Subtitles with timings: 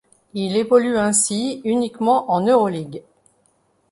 [0.33, 3.03] Il évolue ainsi uniquement en Euroligue.